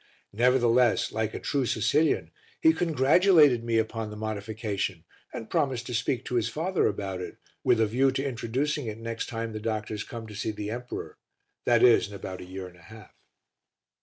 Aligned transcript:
Nevertheless, 0.33 1.11
like 1.11 1.35
a 1.35 1.39
true 1.39 1.67
Sicilian, 1.67 2.31
he 2.59 2.73
congratulated 2.73 3.63
me 3.63 3.77
upon 3.77 4.09
the 4.09 4.15
modification 4.15 5.03
and 5.31 5.47
promised 5.47 5.85
to 5.85 5.93
speak 5.93 6.25
to 6.25 6.33
his 6.37 6.49
father 6.49 6.87
about 6.87 7.21
it 7.21 7.37
with 7.63 7.79
a 7.79 7.85
view 7.85 8.09
to 8.13 8.27
introducing 8.27 8.87
it 8.87 8.97
next 8.97 9.29
time 9.29 9.53
the 9.53 9.59
doctors 9.59 10.03
come 10.03 10.25
to 10.25 10.33
see 10.35 10.49
the 10.49 10.71
emperor 10.71 11.19
that 11.65 11.83
is 11.83 12.07
in 12.07 12.15
about 12.15 12.41
a 12.41 12.45
year 12.45 12.67
and 12.67 12.77
a 12.77 12.81
half. 12.89 13.13